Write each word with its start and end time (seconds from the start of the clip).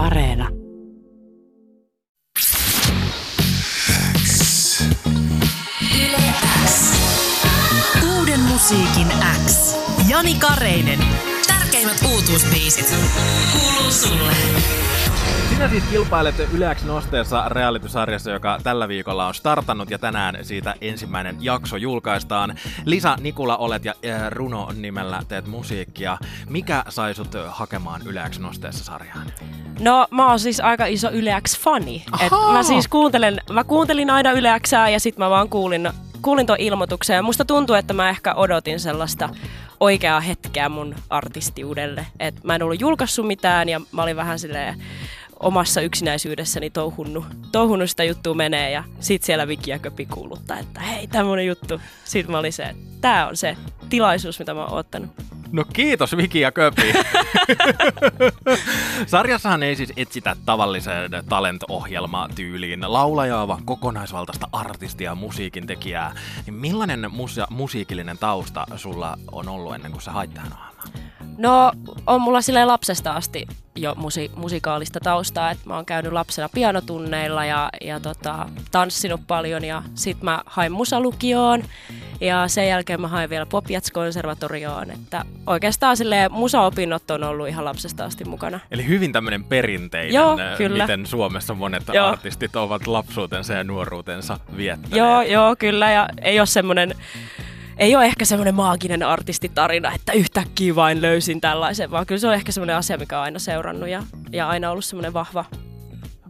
Areena. 0.00 0.48
Uuden 8.16 8.40
musiikin 8.40 9.08
X. 9.46 9.76
Jani 10.08 10.34
Kareinen. 10.34 10.98
Tärkeimmät 11.80 12.12
uutuusbiisit. 12.12 12.94
Kuuluu 13.52 13.90
sulle. 13.90 14.32
Sinä 15.48 15.68
siis 15.68 15.84
kilpailet 15.84 16.34
Yleäks 16.52 16.84
nosteessa 16.84 17.48
reality-sarjassa, 17.48 18.30
joka 18.30 18.58
tällä 18.62 18.88
viikolla 18.88 19.26
on 19.26 19.34
startannut 19.34 19.90
ja 19.90 19.98
tänään 19.98 20.38
siitä 20.42 20.74
ensimmäinen 20.80 21.36
jakso 21.40 21.76
julkaistaan. 21.76 22.54
Lisa 22.84 23.16
Nikula 23.20 23.56
olet 23.56 23.84
ja 23.84 23.94
äh, 24.04 24.30
Runo 24.30 24.68
nimellä 24.74 25.22
teet 25.28 25.46
musiikkia. 25.46 26.18
Mikä 26.48 26.84
sai 26.88 27.14
sut 27.14 27.34
hakemaan 27.48 28.02
Yleäks 28.06 28.38
nosteessa 28.38 28.84
sarjaan? 28.84 29.32
No 29.78 30.06
mä 30.10 30.28
oon 30.28 30.38
siis 30.38 30.60
aika 30.60 30.86
iso 30.86 31.08
Yleäks-fani. 31.08 32.02
Et 32.20 32.32
mä 32.52 32.62
siis 32.62 32.88
kuuntelen, 32.88 33.40
mä 33.52 33.64
kuuntelin 33.64 34.10
aina 34.10 34.32
Yleäksää 34.32 34.88
ja 34.88 35.00
sit 35.00 35.18
mä 35.18 35.30
vaan 35.30 35.48
kuulin, 35.48 35.90
kuulin 36.22 36.46
ton 36.46 36.56
ilmoituksen. 36.58 37.16
Ja 37.16 37.22
musta 37.22 37.44
tuntuu, 37.44 37.76
että 37.76 37.94
mä 37.94 38.10
ehkä 38.10 38.34
odotin 38.34 38.80
sellaista 38.80 39.28
oikeaa 39.80 40.20
hetkeä 40.20 40.68
mun 40.68 40.94
artistiudelle. 41.10 42.06
Et 42.20 42.44
mä 42.44 42.54
en 42.54 42.62
ollut 42.62 42.80
julkaissut 42.80 43.26
mitään 43.26 43.68
ja 43.68 43.80
mä 43.92 44.02
olin 44.02 44.16
vähän 44.16 44.38
silleen 44.38 44.82
omassa 45.40 45.80
yksinäisyydessäni 45.80 46.70
touhunnut, 46.70 47.24
touhunnut 47.52 47.90
sitä 47.90 48.04
juttua 48.04 48.34
menee 48.34 48.70
ja 48.70 48.84
sit 49.00 49.22
siellä 49.22 49.48
Viki 49.48 49.78
Köpi 49.82 50.06
kuuluttaa, 50.06 50.58
että 50.58 50.80
hei 50.80 51.06
tämmönen 51.06 51.46
juttu. 51.46 51.80
Sitten 52.04 52.32
mä 52.32 52.38
olin 52.38 52.52
se, 52.52 52.62
että 52.62 52.82
tää 53.00 53.28
on 53.28 53.36
se 53.36 53.56
tilaisuus, 53.88 54.38
mitä 54.38 54.54
mä 54.54 54.64
oon 54.64 54.78
ottanut. 54.78 55.10
No 55.52 55.64
kiitos 55.72 56.16
Viki 56.16 56.40
ja 56.40 56.52
Köpi. 56.52 56.92
Sarjassahan 59.06 59.62
ei 59.62 59.76
siis 59.76 59.92
etsitä 59.96 60.36
tavalliseen 60.46 61.10
talent-ohjelma 61.28 62.28
tyyliin 62.34 62.92
laulajaa, 62.92 63.48
vaan 63.48 63.64
kokonaisvaltaista 63.64 64.48
artistia 64.52 65.10
ja 65.10 65.14
musiikin 65.14 65.66
tekijää. 65.66 66.14
Niin 66.46 66.54
millainen 66.54 67.10
musa- 67.10 67.46
musiikillinen 67.50 68.18
tausta 68.18 68.66
sulla 68.76 69.18
on 69.32 69.48
ollut 69.48 69.74
ennen 69.74 69.92
kuin 69.92 70.02
sä 70.02 70.12
hait 70.12 70.34
tähän? 70.34 70.52
No, 71.38 71.72
on 72.06 72.20
mulla 72.20 72.40
silleen 72.42 72.68
lapsesta 72.68 73.12
asti 73.12 73.46
jo 73.76 73.94
musi- 73.94 74.30
musikaalista 74.36 75.00
taustaa, 75.00 75.50
että 75.50 75.68
mä 75.68 75.74
oon 75.74 75.86
käynyt 75.86 76.12
lapsena 76.12 76.48
pianotunneilla 76.48 77.44
ja, 77.44 77.68
ja 77.80 78.00
tota, 78.00 78.48
tanssinut 78.70 79.20
paljon 79.26 79.64
ja 79.64 79.82
sit 79.94 80.22
mä 80.22 80.42
hain 80.46 80.72
musalukioon 80.72 81.62
ja 82.20 82.48
sen 82.48 82.68
jälkeen 82.68 83.00
mä 83.00 83.08
hain 83.08 83.30
vielä 83.30 83.46
Popjats-konservatorioon, 83.46 84.90
että 84.90 85.24
oikeastaan 85.46 85.96
silleen 85.96 86.32
musaopinnot 86.32 87.10
on 87.10 87.24
ollut 87.24 87.48
ihan 87.48 87.64
lapsesta 87.64 88.04
asti 88.04 88.24
mukana. 88.24 88.60
Eli 88.70 88.88
hyvin 88.88 89.12
tämmöinen 89.12 89.44
perinteinen, 89.44 90.14
Joo, 90.14 90.40
äh, 90.40 90.56
kyllä. 90.56 90.84
miten 90.84 91.06
Suomessa 91.06 91.54
monet 91.54 91.82
Joo. 91.92 92.06
artistit 92.06 92.56
ovat 92.56 92.86
lapsuutensa 92.86 93.52
ja 93.52 93.64
nuoruutensa 93.64 94.38
viettäneet. 94.56 94.96
Joo, 94.96 95.22
joo, 95.22 95.56
kyllä 95.58 95.90
ja 95.90 96.08
ei 96.22 96.40
ole 96.40 96.46
semmoinen 96.46 96.94
ei 97.78 97.96
ole 97.96 98.04
ehkä 98.04 98.24
semmoinen 98.24 98.54
maaginen 98.54 99.02
artistitarina, 99.02 99.92
että 99.94 100.12
yhtäkkiä 100.12 100.74
vain 100.74 101.02
löysin 101.02 101.40
tällaisen, 101.40 101.90
vaan 101.90 102.06
kyllä 102.06 102.18
se 102.18 102.28
on 102.28 102.34
ehkä 102.34 102.52
semmoinen 102.52 102.76
asia, 102.76 102.98
mikä 102.98 103.18
on 103.18 103.24
aina 103.24 103.38
seurannut 103.38 103.88
ja, 103.88 104.02
ja 104.32 104.48
aina 104.48 104.70
ollut 104.70 104.84
semmoinen 104.84 105.12
vahva, 105.12 105.44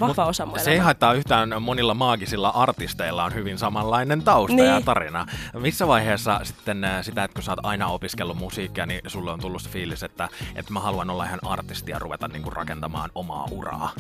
vahva 0.01 0.25
osa 0.27 0.47
mun 0.47 0.61
Se 0.61 0.71
ei 0.71 0.79
haittaa 0.79 1.13
yhtään, 1.13 1.63
monilla 1.63 1.95
maagisilla 1.95 2.49
artisteilla 2.49 3.25
on 3.25 3.35
hyvin 3.35 3.59
samanlainen 3.59 4.23
tausta 4.23 4.57
Niin. 4.57 4.69
ja 4.69 4.81
tarina. 4.81 5.27
Missä 5.59 5.87
vaiheessa 5.87 6.41
sitten 6.43 6.85
äh, 6.85 7.05
sitä, 7.05 7.25
että 7.25 7.35
kun 7.35 7.43
sä 7.43 7.53
oot 7.53 7.59
aina 7.63 7.87
opiskellut 7.87 8.37
musiikkia, 8.39 8.87
niin 8.87 9.01
sulle 9.07 9.31
on 9.31 9.41
tullut 9.41 9.63
se 9.63 9.69
fiilis, 9.71 10.03
että, 10.03 10.29
että 10.55 10.73
mä 10.73 10.81
haluan 10.81 11.11
olla 11.11 11.25
ihan 11.25 11.39
artisti 11.47 11.91
ja 11.91 11.99
ruveta 11.99 12.29
niin 12.29 12.43
kuin 12.43 12.53
rakentamaan 12.53 13.11
omaa 13.15 13.47
uraa? 13.51 13.91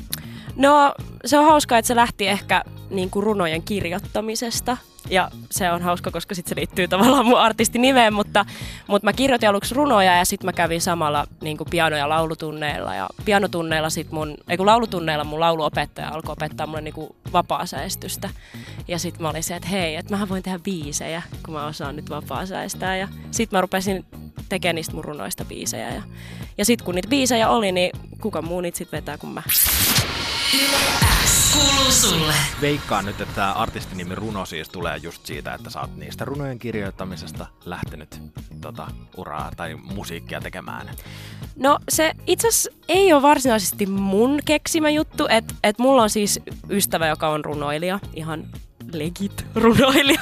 No 0.56 0.92
se 1.24 1.38
on 1.38 1.44
hauskaa, 1.44 1.78
että 1.78 1.86
se 1.86 1.96
lähti 1.96 2.28
ehkä 2.28 2.64
niin 2.90 3.10
kuin 3.10 3.22
runojen 3.22 3.62
kirjoittamisesta. 3.62 4.76
Ja 5.10 5.30
se 5.50 5.70
on 5.72 5.82
hauska, 5.82 6.10
koska 6.10 6.34
sitten 6.34 6.48
se 6.48 6.56
liittyy 6.56 6.88
tavallaan 6.88 7.26
mun 7.26 7.38
artistinimeen, 7.40 8.14
mutta, 8.14 8.44
mutta 8.86 9.06
mä 9.06 9.12
kirjoitin 9.12 9.48
aluksi 9.48 9.74
runoja 9.74 10.16
ja 10.16 10.24
sitten 10.24 10.46
mä 10.46 10.52
kävin 10.52 10.80
samalla 10.80 11.26
niin 11.40 11.56
kuin 11.56 11.70
piano- 11.70 11.96
ja 11.96 12.08
laulutunneilla. 12.08 12.94
Ja 12.94 13.08
pianotunneilla 13.24 13.90
sit 13.90 14.10
mun, 14.10 14.36
ei 14.48 14.56
kun 14.56 14.66
laulutunneilla 14.66 15.24
mun 15.24 15.40
lauluopettaja 15.40 16.08
alkoi 16.08 16.32
opettaa 16.32 16.66
mulle 16.66 16.80
niin 16.80 16.94
vapaasäestystä. 17.32 18.30
Ja 18.88 18.98
sitten 18.98 19.22
mä 19.22 19.30
olin 19.30 19.42
se, 19.42 19.56
että 19.56 19.68
hei, 19.68 19.96
että 19.96 20.10
mähän 20.14 20.28
voin 20.28 20.42
tehdä 20.42 20.58
biisejä, 20.58 21.22
kun 21.44 21.54
mä 21.54 21.66
osaan 21.66 21.96
nyt 21.96 22.10
vapaasäestää. 22.10 22.96
Ja 22.96 23.08
sitten 23.30 23.56
mä 23.56 23.60
rupesin 23.60 24.04
tekemään 24.48 24.74
niistä 24.74 24.94
mun 24.94 25.04
runoista 25.04 25.44
biisejä. 25.44 25.94
Ja, 25.94 26.02
ja 26.58 26.64
sitten 26.64 26.84
kun 26.84 26.94
niitä 26.94 27.08
biisejä 27.08 27.48
oli, 27.48 27.72
niin 27.72 27.90
kuka 28.20 28.42
muu 28.42 28.60
niitä 28.60 28.78
sitten 28.78 28.98
vetää 28.98 29.18
kuin 29.18 29.32
mä. 29.32 29.42
Kuuluu 31.52 31.90
sulle. 31.90 32.34
Veikkaan 32.60 33.04
nyt, 33.04 33.20
että 33.20 33.34
tämä 33.34 33.52
artistinimi 33.52 34.14
Runo 34.14 34.46
siis 34.46 34.68
tulee 34.68 34.96
just 34.96 35.26
siitä, 35.26 35.54
että 35.54 35.70
sä 35.70 35.80
oot 35.80 35.96
niistä 35.96 36.24
runojen 36.24 36.58
kirjoittamisesta 36.58 37.46
lähtenyt 37.64 38.22
tota, 38.60 38.86
uraa 39.16 39.50
tai 39.56 39.74
musiikkia 39.74 40.40
tekemään. 40.40 40.90
No 41.56 41.78
se 41.88 42.12
itse 42.26 42.48
asiassa 42.48 42.70
ei 42.88 43.12
ole 43.12 43.22
varsinaisesti 43.22 43.86
mun 43.86 44.38
keksimä 44.44 44.90
juttu, 44.90 45.26
että 45.30 45.54
et 45.64 45.78
mulla 45.78 46.02
on 46.02 46.10
siis 46.10 46.40
ystävä, 46.70 47.06
joka 47.06 47.28
on 47.28 47.44
runoilija, 47.44 48.00
ihan 48.14 48.46
legit 48.94 49.46
runoilija. 49.54 50.20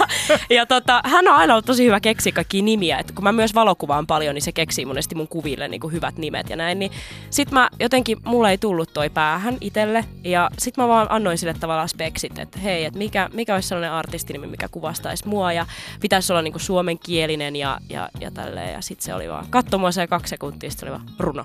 Ja 0.50 0.66
tota, 0.66 1.00
hän 1.04 1.28
on 1.28 1.34
aina 1.34 1.54
ollut 1.54 1.64
tosi 1.64 1.86
hyvä 1.86 2.00
keksiä 2.00 2.32
kaikkia 2.32 2.62
nimiä. 2.62 2.98
Et 2.98 3.12
kun 3.12 3.24
mä 3.24 3.32
myös 3.32 3.54
valokuvaan 3.54 4.06
paljon, 4.06 4.34
niin 4.34 4.42
se 4.42 4.52
keksii 4.52 4.84
monesti 4.84 5.14
mun 5.14 5.28
kuville 5.28 5.68
niin 5.68 5.80
kuin 5.80 5.92
hyvät 5.92 6.16
nimet 6.16 6.50
ja 6.50 6.56
näin. 6.56 6.78
Niin 6.78 6.92
sit 7.30 7.50
mä 7.50 7.68
jotenkin, 7.80 8.18
mulle 8.24 8.50
ei 8.50 8.58
tullut 8.58 8.92
toi 8.92 9.10
päähän 9.10 9.56
itelle. 9.60 10.04
Ja 10.24 10.50
sit 10.58 10.76
mä 10.76 10.88
vaan 10.88 11.06
annoin 11.10 11.38
sille 11.38 11.54
tavallaan 11.54 11.88
speksit, 11.88 12.38
että 12.38 12.58
hei, 12.58 12.84
että 12.84 12.98
mikä, 12.98 13.30
mikä 13.32 13.54
olisi 13.54 13.68
sellainen 13.68 13.92
artistinimi, 13.92 14.46
mikä 14.46 14.68
kuvastaisi 14.68 15.28
mua. 15.28 15.52
Ja 15.52 15.66
pitäisi 16.00 16.32
olla 16.32 16.42
niin 16.42 16.52
kuin 16.52 16.62
suomenkielinen 16.62 17.56
ja, 17.56 17.78
ja, 17.90 18.08
ja 18.20 18.30
tälleen. 18.30 18.72
Ja 18.72 18.82
sit 18.82 19.00
se 19.00 19.14
oli 19.14 19.28
vaan, 19.28 19.46
katso 19.50 19.78
mua 19.78 19.92
se 19.92 20.06
kaksi 20.06 20.30
sekuntia, 20.30 20.70
sit 20.70 20.78
se 20.80 20.86
oli 20.86 20.92
vaan 20.92 21.06
runo. 21.18 21.44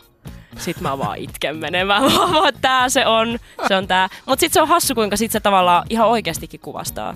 Sitten 0.64 0.84
mä 0.84 0.98
vaan 0.98 1.18
itken 1.18 1.58
menemään, 1.58 2.04
mä 2.14 2.18
vaan, 2.18 2.50
että 2.50 2.62
tää 2.62 2.90
se 2.90 3.06
on, 3.06 3.40
se 3.68 3.76
on 3.76 3.88
tää. 3.88 4.10
Mut 4.26 4.40
sit 4.40 4.54
se 4.54 4.62
on 4.62 4.68
hassu, 4.68 4.96
kuinka 4.96 5.18
sit 5.18 5.32
se 5.32 5.40
tavallaan 5.40 5.86
ihan 5.90 6.08
oikeastikin 6.08 6.60
kuvastaa, 6.60 7.16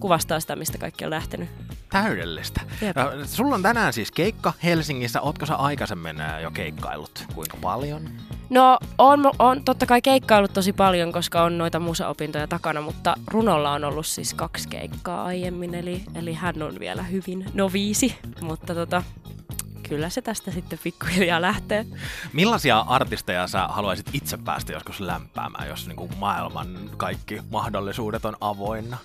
kuvastaa 0.00 0.40
sitä, 0.40 0.56
mistä 0.56 0.78
kaikki 0.78 1.04
on 1.04 1.10
lähtenyt. 1.10 1.48
Täydellistä. 1.90 2.60
Jep. 2.80 2.96
Ja 2.96 3.12
Sulla 3.26 3.54
on 3.54 3.62
tänään 3.62 3.92
siis 3.92 4.10
keikka 4.12 4.52
Helsingissä. 4.64 5.20
Ootko 5.20 5.46
sä 5.46 5.54
aikaisemmin 5.56 6.20
ää, 6.20 6.40
jo 6.40 6.50
keikkaillut? 6.50 7.24
Kuinka 7.34 7.56
paljon? 7.60 8.08
No, 8.50 8.78
on, 8.98 9.30
on 9.38 9.64
totta 9.64 9.86
kai 9.86 10.02
keikkaillut 10.02 10.52
tosi 10.52 10.72
paljon, 10.72 11.12
koska 11.12 11.42
on 11.42 11.58
noita 11.58 11.80
musaopintoja 11.80 12.46
takana, 12.46 12.80
mutta 12.80 13.14
runolla 13.26 13.72
on 13.72 13.84
ollut 13.84 14.06
siis 14.06 14.34
kaksi 14.34 14.68
keikkaa 14.68 15.24
aiemmin, 15.24 15.74
eli, 15.74 16.04
eli 16.14 16.34
hän 16.34 16.62
on 16.62 16.78
vielä 16.80 17.02
hyvin 17.02 17.44
noviisi, 17.54 18.18
mutta 18.40 18.74
tota, 18.74 19.02
kyllä 19.92 20.10
se 20.10 20.22
tästä 20.22 20.50
sitten 20.50 20.78
pikkuhiljaa 20.82 21.42
lähtee. 21.42 21.86
Millaisia 22.32 22.78
artisteja 22.78 23.46
sä 23.46 23.68
haluaisit 23.68 24.06
itse 24.12 24.36
päästä 24.36 24.72
joskus 24.72 25.00
lämpäämään, 25.00 25.68
jos 25.68 25.86
niin 25.86 25.96
kuin 25.96 26.18
maailman 26.18 26.90
kaikki 26.96 27.40
mahdollisuudet 27.50 28.24
on 28.24 28.36
avoinna? 28.40 28.96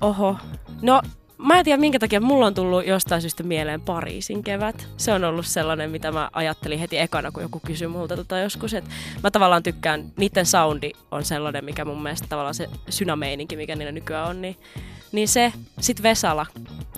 Oho. 0.00 0.36
No, 0.82 1.02
mä 1.38 1.58
en 1.58 1.64
tiedä 1.64 1.80
minkä 1.80 1.98
takia 1.98 2.20
mulla 2.20 2.46
on 2.46 2.54
tullut 2.54 2.86
jostain 2.86 3.20
syystä 3.20 3.42
mieleen 3.42 3.80
Pariisin 3.80 4.42
kevät. 4.42 4.88
Se 4.96 5.12
on 5.12 5.24
ollut 5.24 5.46
sellainen, 5.46 5.90
mitä 5.90 6.12
mä 6.12 6.30
ajattelin 6.32 6.78
heti 6.78 6.98
ekana, 6.98 7.32
kun 7.32 7.42
joku 7.42 7.60
kysyi 7.66 7.88
multa 7.88 8.16
tota 8.16 8.38
joskus. 8.38 8.74
Et 8.74 8.84
mä 9.22 9.30
tavallaan 9.30 9.62
tykkään, 9.62 10.12
niiden 10.16 10.46
soundi 10.46 10.90
on 11.10 11.24
sellainen, 11.24 11.64
mikä 11.64 11.84
mun 11.84 12.02
mielestä 12.02 12.26
tavallaan 12.28 12.54
se 12.54 12.68
synameininki, 12.88 13.56
mikä 13.56 13.76
niillä 13.76 13.92
nykyään 13.92 14.28
on, 14.28 14.42
niin, 14.42 14.56
niin 15.12 15.28
se. 15.28 15.52
Sitten 15.80 16.02
Vesala. 16.02 16.46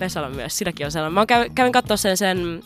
Vesala 0.00 0.30
myös, 0.30 0.58
silläkin 0.58 0.86
on 0.86 0.92
sellainen. 0.92 1.14
Mä 1.14 1.26
kävin, 1.26 1.54
kävin 1.54 1.72
katsoa 1.72 1.96
sen, 1.96 2.16
sen 2.16 2.62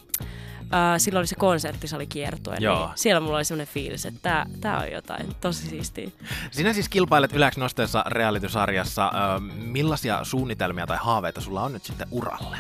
Uh, 0.72 0.98
silloin 0.98 1.20
oli 1.20 1.26
se 1.26 1.34
konserttisali 1.34 2.06
kiertue, 2.06 2.56
niin 2.58 2.70
siellä 2.94 3.20
mulla 3.20 3.36
oli 3.36 3.44
sellainen 3.44 3.74
fiilis, 3.74 4.06
että 4.06 4.20
tää, 4.22 4.46
tää 4.60 4.78
on 4.78 4.92
jotain 4.92 5.26
tosi 5.40 5.66
siistiä. 5.66 6.10
Sinä 6.50 6.72
siis 6.72 6.88
kilpailet 6.88 7.32
Yleäks 7.32 7.56
nosteessa 7.56 8.04
reality-sarjassa. 8.06 9.12
Millaisia 9.56 10.24
suunnitelmia 10.24 10.86
tai 10.86 10.98
haaveita 11.00 11.40
sulla 11.40 11.62
on 11.62 11.72
nyt 11.72 11.84
sitten 11.84 12.08
uralle? 12.10 12.56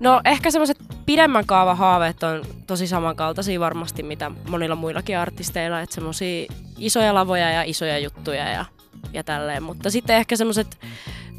No 0.00 0.20
ehkä 0.24 0.50
semmoiset 0.50 0.78
pidemmän 1.06 1.46
kaavan 1.46 1.76
haaveet 1.76 2.22
on 2.22 2.44
tosi 2.66 2.86
samankaltaisia 2.86 3.60
varmasti, 3.60 4.02
mitä 4.02 4.30
monilla 4.48 4.74
muillakin 4.74 5.18
artisteilla, 5.18 5.80
että 5.80 5.94
semmoisia 5.94 6.46
isoja 6.78 7.14
lavoja 7.14 7.50
ja 7.50 7.62
isoja 7.62 7.98
juttuja 7.98 8.48
ja, 8.48 8.64
ja 9.12 9.24
tälleen, 9.24 9.62
mutta 9.62 9.90
sitten 9.90 10.16
ehkä 10.16 10.36
semmoiset 10.36 10.78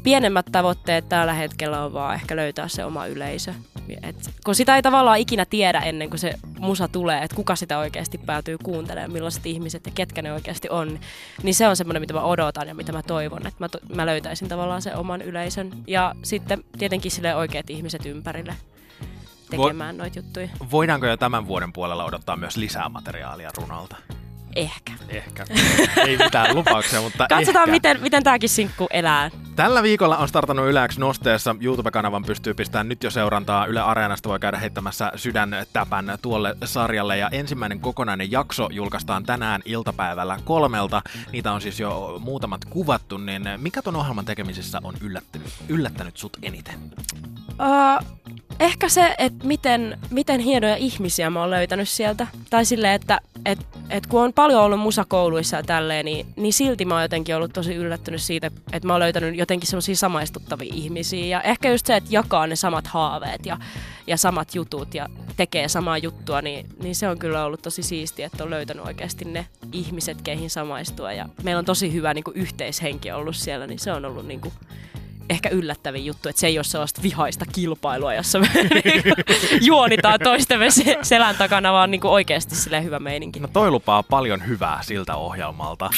pienemmät 0.02 0.46
tavoitteet 0.52 1.08
tällä 1.08 1.32
hetkellä 1.32 1.84
on 1.84 1.92
vaan 1.92 2.14
ehkä 2.14 2.36
löytää 2.36 2.68
se 2.68 2.84
oma 2.84 3.06
yleisö. 3.06 3.54
Et, 4.02 4.30
kun 4.44 4.54
sitä 4.54 4.76
ei 4.76 4.82
tavallaan 4.82 5.18
ikinä 5.18 5.44
tiedä 5.44 5.80
ennen 5.80 6.10
kuin 6.10 6.20
se 6.20 6.34
musa 6.58 6.88
tulee, 6.88 7.22
että 7.22 7.36
kuka 7.36 7.56
sitä 7.56 7.78
oikeasti 7.78 8.18
päätyy 8.18 8.56
kuuntelemaan, 8.62 9.12
millaiset 9.12 9.46
ihmiset 9.46 9.86
ja 9.86 9.92
ketkä 9.94 10.22
ne 10.22 10.32
oikeasti 10.32 10.68
on, 10.70 10.98
niin 11.42 11.54
se 11.54 11.68
on 11.68 11.76
semmoinen, 11.76 12.02
mitä 12.02 12.14
mä 12.14 12.22
odotan 12.22 12.68
ja 12.68 12.74
mitä 12.74 12.92
mä 12.92 13.02
toivon, 13.02 13.46
että 13.46 13.64
mä, 13.64 13.68
to- 13.68 13.80
mä 13.94 14.06
löytäisin 14.06 14.48
tavallaan 14.48 14.82
sen 14.82 14.96
oman 14.96 15.22
yleisön. 15.22 15.70
Ja 15.86 16.14
sitten 16.22 16.64
tietenkin 16.78 17.10
sille 17.10 17.34
oikeat 17.34 17.70
ihmiset 17.70 18.06
ympärille 18.06 18.54
tekemään 19.50 19.96
noita 19.96 20.18
juttuja. 20.18 20.48
Voidaanko 20.70 21.06
jo 21.06 21.16
tämän 21.16 21.46
vuoden 21.46 21.72
puolella 21.72 22.04
odottaa 22.04 22.36
myös 22.36 22.56
lisää 22.56 22.88
materiaalia 22.88 23.50
runolta? 23.56 23.96
Ehkä. 24.56 24.92
Ehkä. 25.08 25.44
Ei 26.06 26.16
mitään 26.16 26.54
lupauksia, 26.56 27.00
mutta 27.00 27.26
Katsotaan, 27.28 27.62
ehkä. 27.62 27.70
miten, 27.70 28.00
miten 28.02 28.22
tämäkin 28.22 28.48
sinkku 28.48 28.86
elää. 28.90 29.30
Tällä 29.56 29.82
viikolla 29.82 30.16
on 30.16 30.28
startannut 30.28 30.66
Yle 30.68 30.88
X 30.88 30.98
nosteessa. 30.98 31.56
YouTube-kanavan 31.60 32.24
pystyy 32.24 32.54
pistämään 32.54 32.88
nyt 32.88 33.02
jo 33.02 33.10
seurantaa. 33.10 33.66
Yle 33.66 33.80
Areenasta 33.80 34.28
voi 34.28 34.40
käydä 34.40 34.58
heittämässä 34.58 35.12
sydäntäpän 35.16 36.18
tuolle 36.22 36.56
sarjalle. 36.64 37.18
Ja 37.18 37.28
ensimmäinen 37.32 37.80
kokonainen 37.80 38.30
jakso 38.30 38.68
julkaistaan 38.72 39.24
tänään 39.24 39.62
iltapäivällä 39.64 40.38
kolmelta. 40.44 41.02
Niitä 41.32 41.52
on 41.52 41.60
siis 41.60 41.80
jo 41.80 42.18
muutamat 42.20 42.64
kuvattu. 42.64 43.18
Niin 43.18 43.42
mikä 43.56 43.82
ton 43.82 43.96
ohjelman 43.96 44.24
tekemisessä 44.24 44.80
on 44.84 44.94
yllättänyt, 45.00 45.52
yllättänyt 45.68 46.16
sut 46.16 46.36
eniten? 46.42 46.74
Uh, 47.50 48.06
ehkä 48.60 48.88
se, 48.88 49.14
että 49.18 49.46
miten, 49.46 49.98
miten 50.10 50.40
hienoja 50.40 50.76
ihmisiä 50.76 51.30
mä 51.30 51.40
oon 51.40 51.50
löytänyt 51.50 51.88
sieltä. 51.88 52.26
Tai 52.50 52.64
silleen, 52.64 52.94
että 52.94 53.20
et, 53.46 53.58
et 53.90 54.06
kun 54.06 54.22
on 54.22 54.32
paljon 54.32 54.62
ollut 54.62 54.80
musakouluissa 54.80 55.56
ja 55.56 55.62
tälleen, 55.62 56.04
niin, 56.04 56.26
niin 56.36 56.52
silti 56.52 56.84
mä 56.84 56.94
oon 56.94 57.02
jotenkin 57.02 57.36
ollut 57.36 57.52
tosi 57.52 57.74
yllättynyt 57.74 58.22
siitä, 58.22 58.50
että 58.72 58.86
mä 58.86 58.92
oon 58.92 59.00
löytänyt 59.00 59.36
jotenkin 59.36 59.68
semmoisia 59.68 59.96
samaistuttavia 59.96 60.72
ihmisiä. 60.74 61.26
Ja 61.26 61.42
ehkä 61.42 61.70
just 61.70 61.86
se, 61.86 61.96
että 61.96 62.10
jakaa 62.12 62.46
ne 62.46 62.56
samat 62.56 62.86
haaveet 62.86 63.46
ja, 63.46 63.58
ja 64.06 64.16
samat 64.16 64.54
jutut 64.54 64.94
ja 64.94 65.08
tekee 65.36 65.68
samaa 65.68 65.98
juttua, 65.98 66.42
niin, 66.42 66.66
niin 66.82 66.94
se 66.94 67.08
on 67.08 67.18
kyllä 67.18 67.44
ollut 67.44 67.62
tosi 67.62 67.82
siistiä, 67.82 68.26
että 68.26 68.44
on 68.44 68.50
löytänyt 68.50 68.86
oikeasti 68.86 69.24
ne 69.24 69.46
ihmiset, 69.72 70.22
keihin 70.22 70.50
samaistua. 70.50 71.12
Ja 71.12 71.28
meillä 71.42 71.58
on 71.58 71.64
tosi 71.64 71.92
hyvä 71.92 72.14
niin 72.14 72.24
kuin 72.24 72.36
yhteishenki 72.36 73.12
ollut 73.12 73.36
siellä, 73.36 73.66
niin 73.66 73.78
se 73.78 73.92
on 73.92 74.04
ollut 74.04 74.26
niin 74.26 74.40
kuin, 74.40 74.54
ehkä 75.30 75.48
yllättävin 75.48 76.06
juttu, 76.06 76.28
että 76.28 76.40
se 76.40 76.46
ei 76.46 76.58
ole 76.58 76.64
sellaista 76.64 77.02
vihaista 77.02 77.44
kilpailua, 77.52 78.14
jossa 78.14 78.38
me 78.38 78.48
niinku 78.84 79.08
juonitaan 79.60 80.18
toistemme 80.24 80.70
se- 80.70 80.98
selän 81.02 81.36
takana, 81.36 81.72
vaan 81.72 81.90
niinku 81.90 82.08
oikeasti 82.08 82.54
sille 82.54 82.84
hyvä 82.84 82.98
meininki. 82.98 83.40
No 83.40 83.48
toi 83.52 83.70
lupaa 83.70 84.02
paljon 84.02 84.46
hyvää 84.46 84.78
siltä 84.82 85.16
ohjelmalta. 85.16 85.90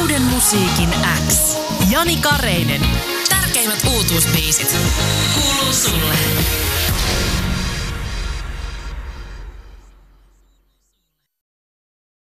Uuden 0.00 0.22
musiikin 0.22 0.88
X. 1.28 1.56
Jani 1.90 2.16
Kareinen. 2.16 2.80
Tärkeimmät 3.28 3.78
uutuusbiisit 3.94 4.76
kuuluu 5.34 5.72
sulle. 5.72 6.14